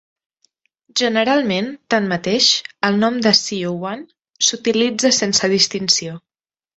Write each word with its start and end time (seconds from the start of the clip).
Generalment, 0.99 1.67
tanmateix, 1.93 2.47
el 2.89 2.97
nom 3.03 3.19
de 3.25 3.33
"siouan" 3.41 4.01
s'utilitza 4.47 5.13
sense 5.19 5.51
distinció. 5.53 6.17